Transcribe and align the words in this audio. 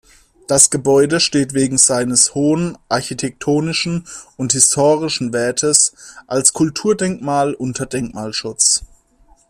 Das 0.47 0.71
Gebäude 0.71 1.19
steht 1.19 1.53
wegen 1.53 1.77
seines 1.77 2.33
hohen 2.33 2.75
architektonischen 2.89 4.07
und 4.35 4.51
historischen 4.51 5.31
Wertes 5.31 5.93
als 6.25 6.53
Kulturdenkmal 6.53 7.53
unter 7.53 7.85
Denkmalschutz. 7.85 8.81